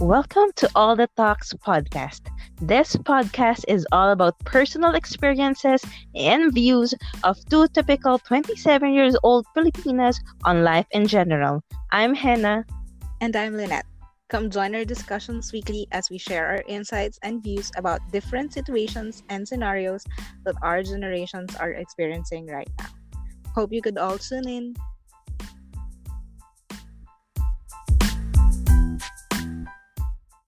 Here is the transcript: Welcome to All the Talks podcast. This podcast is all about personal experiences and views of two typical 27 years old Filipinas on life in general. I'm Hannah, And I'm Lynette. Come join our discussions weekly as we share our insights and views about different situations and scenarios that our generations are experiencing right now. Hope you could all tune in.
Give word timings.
Welcome 0.00 0.50
to 0.56 0.68
All 0.74 0.96
the 0.96 1.08
Talks 1.16 1.52
podcast. 1.54 2.26
This 2.60 2.96
podcast 2.96 3.64
is 3.68 3.86
all 3.92 4.10
about 4.10 4.36
personal 4.40 4.94
experiences 4.94 5.84
and 6.16 6.52
views 6.52 6.94
of 7.22 7.38
two 7.48 7.68
typical 7.68 8.18
27 8.18 8.92
years 8.92 9.16
old 9.22 9.46
Filipinas 9.54 10.18
on 10.42 10.64
life 10.64 10.86
in 10.90 11.06
general. 11.06 11.62
I'm 11.92 12.12
Hannah, 12.12 12.64
And 13.20 13.36
I'm 13.36 13.56
Lynette. 13.56 13.86
Come 14.28 14.50
join 14.50 14.74
our 14.74 14.84
discussions 14.84 15.52
weekly 15.52 15.86
as 15.92 16.10
we 16.10 16.18
share 16.18 16.48
our 16.48 16.64
insights 16.66 17.20
and 17.22 17.40
views 17.40 17.70
about 17.76 18.00
different 18.10 18.52
situations 18.52 19.22
and 19.28 19.46
scenarios 19.46 20.04
that 20.44 20.56
our 20.60 20.82
generations 20.82 21.54
are 21.56 21.70
experiencing 21.70 22.46
right 22.46 22.68
now. 22.80 22.90
Hope 23.54 23.72
you 23.72 23.80
could 23.80 23.98
all 23.98 24.18
tune 24.18 24.48
in. 24.48 24.74